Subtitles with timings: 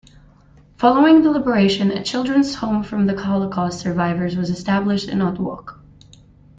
[0.77, 5.79] Following the liberation, a children's home for Holocaust survivors was established in Otwock.